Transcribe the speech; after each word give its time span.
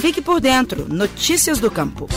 Fique 0.00 0.22
por 0.22 0.40
dentro. 0.40 0.88
Notícias 0.88 1.58
do 1.58 1.70
Campo. 1.70 2.08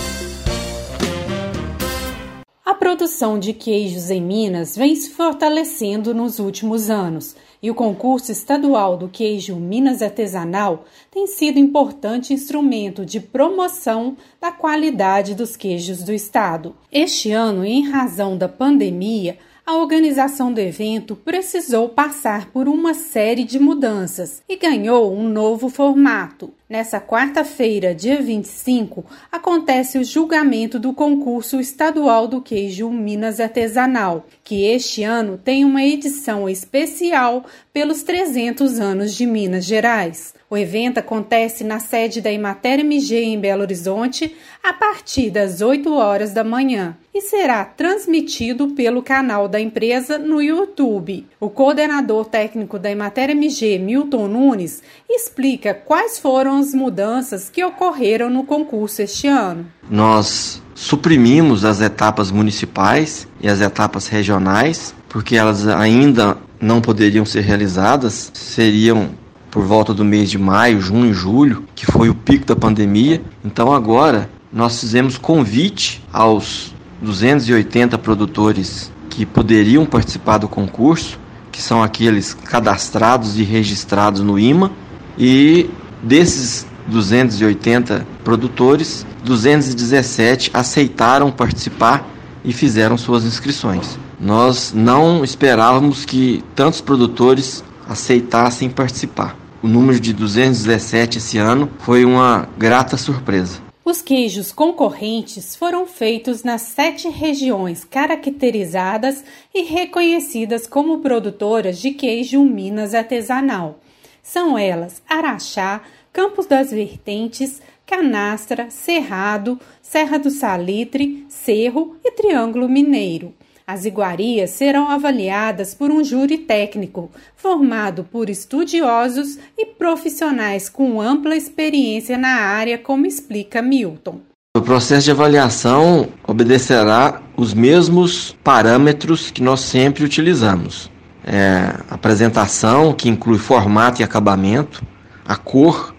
A 2.65 2.73
produção 2.73 3.37
de 3.37 3.51
queijos 3.51 4.09
em 4.09 4.21
Minas 4.21 4.77
vem 4.77 4.95
se 4.95 5.09
fortalecendo 5.09 6.13
nos 6.13 6.39
últimos 6.39 6.89
anos 6.89 7.35
e 7.61 7.69
o 7.69 7.75
concurso 7.75 8.31
estadual 8.31 8.95
do 8.95 9.09
queijo 9.09 9.57
Minas 9.57 10.01
Artesanal 10.01 10.85
tem 11.11 11.27
sido 11.27 11.59
importante 11.59 12.33
instrumento 12.33 13.05
de 13.05 13.19
promoção 13.19 14.15
da 14.39 14.49
qualidade 14.49 15.35
dos 15.35 15.57
queijos 15.57 16.03
do 16.03 16.13
estado. 16.13 16.73
Este 16.89 17.33
ano, 17.33 17.65
em 17.65 17.89
razão 17.89 18.37
da 18.37 18.47
pandemia, 18.47 19.37
a 19.65 19.77
organização 19.77 20.53
do 20.53 20.59
evento 20.59 21.15
precisou 21.15 21.87
passar 21.87 22.49
por 22.51 22.67
uma 22.67 22.93
série 22.93 23.45
de 23.45 23.57
mudanças 23.59 24.41
e 24.47 24.57
ganhou 24.57 25.13
um 25.13 25.27
novo 25.27 25.69
formato. 25.69 26.53
Nessa 26.73 26.99
quarta-feira, 26.99 27.93
dia 27.93 28.19
25, 28.19 29.05
acontece 29.31 29.99
o 29.99 30.03
julgamento 30.03 30.79
do 30.79 30.91
concurso 30.91 31.59
estadual 31.59 32.27
do 32.27 32.41
queijo 32.41 32.89
Minas 32.89 33.39
Artesanal, 33.39 34.25
que 34.43 34.65
este 34.65 35.03
ano 35.03 35.37
tem 35.37 35.63
uma 35.63 35.83
edição 35.83 36.49
especial 36.49 37.45
pelos 37.71 38.01
300 38.01 38.79
anos 38.79 39.13
de 39.13 39.27
Minas 39.27 39.65
Gerais. 39.65 40.33
O 40.49 40.57
evento 40.57 40.99
acontece 40.99 41.63
na 41.63 41.79
sede 41.79 42.21
da 42.21 42.31
Imater 42.31 42.79
MG 42.79 43.23
em 43.23 43.39
Belo 43.39 43.61
Horizonte 43.61 44.35
a 44.63 44.73
partir 44.73 45.29
das 45.29 45.61
8 45.61 45.91
horas 45.93 46.31
da 46.31 46.43
manhã 46.43 46.95
e 47.13 47.21
será 47.21 47.63
transmitido 47.65 48.69
pelo 48.69 49.01
canal 49.03 49.47
da 49.47 49.59
empresa 49.59 50.17
no 50.17 50.41
YouTube. 50.41 51.25
O 51.39 51.49
coordenador 51.49 52.25
técnico 52.25 52.77
da 52.79 52.91
Imater 52.91 53.31
MG, 53.31 53.79
Milton 53.79 54.27
Nunes, 54.27 54.81
explica 55.09 55.73
quais 55.73 56.19
foram 56.19 56.62
as 56.63 56.73
mudanças 56.73 57.49
que 57.49 57.63
ocorreram 57.63 58.29
no 58.29 58.43
concurso 58.43 59.01
este 59.01 59.27
ano. 59.27 59.65
Nós 59.89 60.61
suprimimos 60.73 61.65
as 61.65 61.81
etapas 61.81 62.31
municipais 62.31 63.27
e 63.41 63.47
as 63.47 63.61
etapas 63.61 64.07
regionais, 64.07 64.95
porque 65.09 65.35
elas 65.35 65.67
ainda 65.67 66.37
não 66.59 66.81
poderiam 66.81 67.25
ser 67.25 67.41
realizadas, 67.41 68.31
seriam 68.33 69.09
por 69.51 69.63
volta 69.63 69.93
do 69.93 70.03
mês 70.03 70.31
de 70.31 70.39
maio, 70.39 70.81
junho 70.81 71.13
julho, 71.13 71.65
que 71.75 71.85
foi 71.85 72.09
o 72.09 72.15
pico 72.15 72.45
da 72.45 72.55
pandemia. 72.55 73.21
Então 73.45 73.71
agora 73.71 74.29
nós 74.51 74.79
fizemos 74.79 75.17
convite 75.17 76.03
aos 76.11 76.73
280 77.01 77.97
produtores 77.99 78.91
que 79.09 79.25
poderiam 79.25 79.85
participar 79.85 80.39
do 80.39 80.47
concurso, 80.47 81.19
que 81.51 81.61
são 81.61 81.83
aqueles 81.83 82.33
cadastrados 82.33 83.37
e 83.37 83.43
registrados 83.43 84.21
no 84.21 84.39
IMA, 84.39 84.71
e 85.17 85.69
desses 86.03 86.67
280 86.87 88.05
produtores, 88.23 89.05
217 89.23 90.51
aceitaram 90.53 91.31
participar 91.31 92.07
e 92.43 92.51
fizeram 92.51 92.97
suas 92.97 93.23
inscrições. 93.23 93.97
Nós 94.19 94.73
não 94.73 95.23
esperávamos 95.23 96.05
que 96.05 96.43
tantos 96.55 96.81
produtores 96.81 97.63
aceitassem 97.87 98.69
participar. 98.69 99.37
O 99.61 99.67
número 99.67 99.99
de 99.99 100.11
217 100.13 101.17
esse 101.19 101.37
ano 101.37 101.71
foi 101.79 102.03
uma 102.03 102.47
grata 102.57 102.97
surpresa. 102.97 103.61
Os 103.85 104.01
queijos 104.01 104.51
concorrentes 104.51 105.55
foram 105.55 105.85
feitos 105.85 106.41
nas 106.41 106.61
sete 106.61 107.09
regiões 107.09 107.83
caracterizadas 107.83 109.23
e 109.53 109.63
reconhecidas 109.63 110.65
como 110.65 110.99
produtoras 110.99 111.79
de 111.79 111.91
queijo 111.91 112.41
Minas 112.43 112.93
artesanal. 112.93 113.79
São 114.23 114.57
elas 114.57 115.03
Araxá, 115.07 115.81
Campos 116.13 116.45
das 116.45 116.71
Vertentes, 116.71 117.61
Canastra, 117.85 118.67
Cerrado, 118.69 119.59
Serra 119.81 120.17
do 120.17 120.31
Salitre, 120.31 121.25
Cerro 121.27 121.97
e 122.03 122.11
Triângulo 122.11 122.69
Mineiro. 122.69 123.33
As 123.67 123.85
iguarias 123.85 124.51
serão 124.51 124.89
avaliadas 124.89 125.73
por 125.73 125.91
um 125.91 126.03
júri 126.03 126.37
técnico, 126.37 127.11
formado 127.35 128.03
por 128.03 128.29
estudiosos 128.29 129.37
e 129.57 129.65
profissionais 129.65 130.69
com 130.69 131.01
ampla 131.01 131.35
experiência 131.35 132.17
na 132.17 132.35
área, 132.35 132.77
como 132.77 133.05
explica 133.05 133.61
Milton. 133.61 134.19
O 134.55 134.61
processo 134.61 135.05
de 135.05 135.11
avaliação 135.11 136.09
obedecerá 136.27 137.21
os 137.35 137.53
mesmos 137.53 138.37
parâmetros 138.43 139.31
que 139.31 139.41
nós 139.41 139.61
sempre 139.61 140.03
utilizamos. 140.03 140.92
É, 141.25 141.73
apresentação, 141.89 142.93
que 142.93 143.07
inclui 143.09 143.37
formato 143.37 144.01
e 144.01 144.03
acabamento, 144.03 144.83
a 145.25 145.35
cor, 145.35 145.95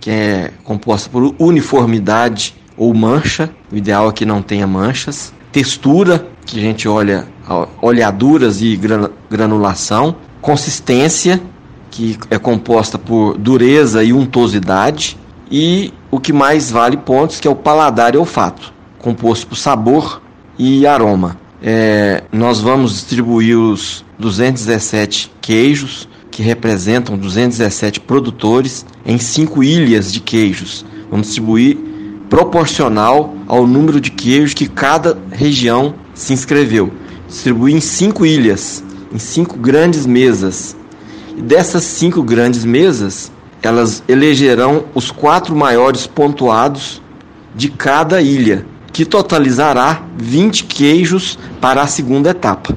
que 0.00 0.10
é 0.10 0.50
composta 0.64 1.10
por 1.10 1.34
uniformidade 1.38 2.54
ou 2.76 2.92
mancha, 2.94 3.50
o 3.70 3.76
ideal 3.76 4.08
é 4.08 4.12
que 4.12 4.24
não 4.24 4.42
tenha 4.42 4.66
manchas, 4.66 5.32
textura, 5.52 6.26
que 6.44 6.58
a 6.58 6.62
gente 6.62 6.88
olha 6.88 7.26
olhaduras 7.80 8.62
e 8.62 8.78
granulação, 9.30 10.16
consistência, 10.40 11.40
que 11.90 12.18
é 12.30 12.38
composta 12.38 12.98
por 12.98 13.36
dureza 13.36 14.02
e 14.02 14.12
untuosidade, 14.12 15.18
e 15.50 15.92
o 16.10 16.18
que 16.18 16.32
mais 16.32 16.70
vale 16.70 16.96
pontos, 16.96 17.38
que 17.38 17.46
é 17.46 17.50
o 17.50 17.54
paladar 17.54 18.14
e 18.14 18.18
olfato, 18.18 18.72
composto 18.98 19.46
por 19.46 19.56
sabor 19.56 20.22
e 20.58 20.86
aroma. 20.86 21.36
É, 21.62 22.24
nós 22.32 22.60
vamos 22.60 22.92
distribuir 22.92 23.56
os 23.56 24.04
217 24.22 25.32
queijos, 25.40 26.08
que 26.30 26.42
representam 26.42 27.18
217 27.18 28.00
produtores, 28.00 28.86
em 29.04 29.18
cinco 29.18 29.62
ilhas 29.62 30.12
de 30.12 30.20
queijos. 30.20 30.86
Vamos 31.10 31.26
distribuir 31.26 31.76
proporcional 32.30 33.34
ao 33.46 33.66
número 33.66 34.00
de 34.00 34.10
queijos 34.10 34.54
que 34.54 34.66
cada 34.66 35.18
região 35.30 35.94
se 36.14 36.32
inscreveu. 36.32 36.90
Distribuir 37.28 37.76
em 37.76 37.80
cinco 37.80 38.24
ilhas, 38.24 38.82
em 39.12 39.18
cinco 39.18 39.58
grandes 39.58 40.06
mesas. 40.06 40.76
E 41.36 41.42
dessas 41.42 41.84
cinco 41.84 42.22
grandes 42.22 42.64
mesas, 42.64 43.30
elas 43.62 44.02
elegerão 44.08 44.84
os 44.94 45.10
quatro 45.10 45.54
maiores 45.54 46.06
pontuados 46.06 47.02
de 47.54 47.68
cada 47.68 48.22
ilha, 48.22 48.64
que 48.92 49.04
totalizará 49.04 50.02
20 50.16 50.64
queijos 50.64 51.38
para 51.60 51.82
a 51.82 51.86
segunda 51.86 52.30
etapa. 52.30 52.76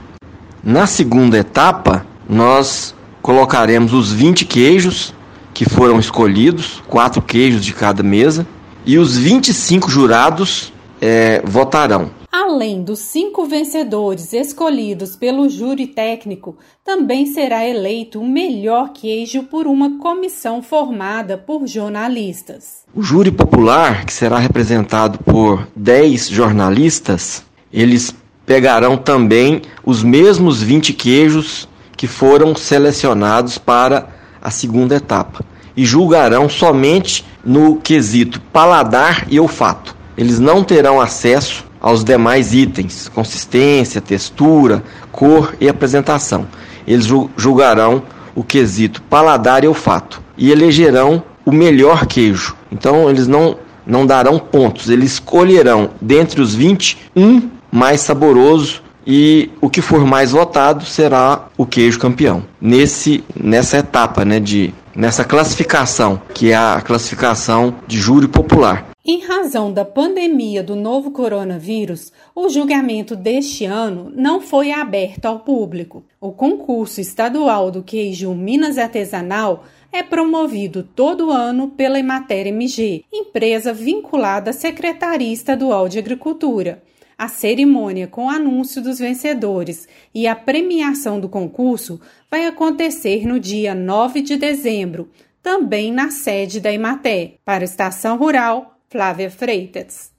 Na 0.65 0.87
segunda 0.87 1.37
etapa, 1.37 2.03
nós 2.27 2.95
colocaremos 3.21 3.93
os 3.93 4.11
20 4.11 4.45
queijos 4.45 5.13
que 5.53 5.63
foram 5.63 5.99
escolhidos, 5.99 6.81
quatro 6.87 7.21
queijos 7.21 7.63
de 7.63 7.71
cada 7.71 8.01
mesa, 8.01 8.47
e 8.83 8.97
os 8.97 9.15
25 9.15 9.87
jurados 9.87 10.73
é, 10.99 11.39
votarão. 11.45 12.09
Além 12.31 12.81
dos 12.81 12.97
cinco 12.97 13.45
vencedores 13.45 14.33
escolhidos 14.33 15.15
pelo 15.15 15.47
júri 15.49 15.85
técnico, 15.85 16.57
também 16.83 17.27
será 17.27 17.63
eleito 17.63 18.19
o 18.19 18.27
melhor 18.27 18.89
queijo 18.89 19.43
por 19.43 19.67
uma 19.67 19.99
comissão 19.99 20.63
formada 20.63 21.37
por 21.37 21.67
jornalistas. 21.67 22.83
O 22.91 23.03
júri 23.03 23.31
popular, 23.31 24.03
que 24.03 24.11
será 24.11 24.39
representado 24.39 25.19
por 25.19 25.67
10 25.75 26.27
jornalistas, 26.27 27.45
eles 27.71 28.15
pegarão 28.45 28.97
também 28.97 29.61
os 29.83 30.03
mesmos 30.03 30.61
20 30.61 30.93
queijos 30.93 31.67
que 31.97 32.07
foram 32.07 32.55
selecionados 32.55 33.57
para 33.57 34.07
a 34.41 34.51
segunda 34.51 34.95
etapa 34.95 35.43
e 35.75 35.85
julgarão 35.85 36.47
somente 36.47 37.25
no 37.43 37.77
quesito 37.77 38.39
paladar 38.53 39.25
e 39.29 39.39
olfato. 39.39 39.95
Eles 40.17 40.39
não 40.39 40.63
terão 40.63 41.01
acesso 41.01 41.65
aos 41.81 42.03
demais 42.03 42.53
itens, 42.53 43.09
consistência, 43.09 43.99
textura, 43.99 44.83
cor 45.11 45.55
e 45.59 45.67
apresentação. 45.67 46.47
Eles 46.87 47.05
julgarão 47.35 48.03
o 48.33 48.43
quesito 48.43 49.01
paladar 49.03 49.63
e 49.63 49.67
olfato 49.67 50.21
e 50.37 50.51
elegerão 50.51 51.23
o 51.45 51.51
melhor 51.51 52.05
queijo. 52.05 52.55
Então 52.71 53.09
eles 53.09 53.27
não 53.27 53.57
não 53.87 54.03
darão 54.03 54.39
pontos, 54.39 54.89
eles 54.89 55.11
escolherão 55.13 55.91
dentre 56.01 56.41
os 56.41 56.55
20 56.55 56.97
um 57.15 57.49
mais 57.75 57.99
saboroso 57.99 58.81
e 59.05 59.49
o 59.59 59.69
que 59.69 59.81
for 59.81 60.05
mais 60.05 60.31
votado 60.31 60.85
será 60.85 61.49
o 61.57 61.65
queijo 61.65 61.99
campeão. 61.99 62.45
Nesse 62.59 63.21
nessa 63.35 63.79
etapa, 63.79 64.23
né, 64.23 64.39
de 64.39 64.73
nessa 64.95 65.25
classificação, 65.25 66.21
que 66.33 66.51
é 66.51 66.55
a 66.55 66.81
classificação 66.81 67.75
de 67.85 67.97
júri 67.97 68.29
popular. 68.29 68.91
Em 69.05 69.19
razão 69.23 69.73
da 69.73 69.83
pandemia 69.83 70.63
do 70.63 70.73
novo 70.73 71.11
coronavírus, 71.11 72.13
o 72.33 72.47
julgamento 72.47 73.13
deste 73.13 73.65
ano 73.65 74.09
não 74.15 74.39
foi 74.39 74.71
aberto 74.71 75.25
ao 75.25 75.39
público. 75.39 76.05
O 76.19 76.31
concurso 76.31 77.01
estadual 77.01 77.69
do 77.69 77.83
queijo 77.83 78.33
Minas 78.33 78.77
Artesanal 78.77 79.65
é 79.91 80.01
promovido 80.01 80.81
todo 80.81 81.29
ano 81.29 81.67
pela 81.67 81.99
Emater 81.99 82.47
MG, 82.47 83.03
empresa 83.13 83.73
vinculada 83.73 84.49
à 84.51 84.53
Secretaria 84.53 85.31
Estadual 85.31 85.87
de 85.89 85.99
Agricultura. 85.99 86.81
A 87.17 87.29
cerimônia 87.29 88.07
com 88.07 88.25
o 88.25 88.29
anúncio 88.29 88.81
dos 88.81 88.99
vencedores 88.99 89.87
e 90.13 90.27
a 90.27 90.35
premiação 90.35 91.17
do 91.17 91.29
concurso 91.29 91.99
vai 92.29 92.45
acontecer 92.45 93.25
no 93.25 93.39
dia 93.39 93.73
9 93.73 94.21
de 94.21 94.35
dezembro, 94.35 95.09
também 95.41 95.93
na 95.93 96.11
sede 96.11 96.59
da 96.59 96.73
Imaté. 96.73 97.35
Para 97.45 97.63
a 97.63 97.65
Estação 97.65 98.17
Rural, 98.17 98.77
Flávia 98.89 99.31
Freitas. 99.31 100.11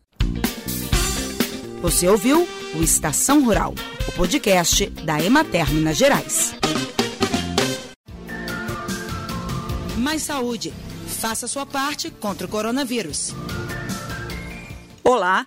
Você 1.83 2.09
ouviu 2.09 2.49
o 2.75 2.83
Estação 2.83 3.45
Rural, 3.45 3.75
o 4.09 4.13
podcast 4.13 4.87
da 5.05 5.23
Emater 5.23 5.71
Minas 5.71 5.99
Gerais. 5.99 6.55
Mais 9.99 10.23
saúde. 10.23 10.73
Faça 11.07 11.47
sua 11.47 11.67
parte 11.67 12.11
contra 12.11 12.47
o 12.47 12.51
coronavírus. 12.51 13.35
Olá, 15.05 15.47